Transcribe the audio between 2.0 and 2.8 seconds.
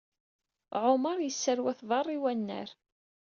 i wannar.